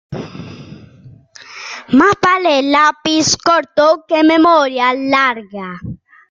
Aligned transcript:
Más 1.91 2.15
vale 2.19 2.63
lápiz 2.63 3.37
corto 3.37 4.03
que 4.07 4.23
memoria 4.23 4.95
larga. 4.95 5.79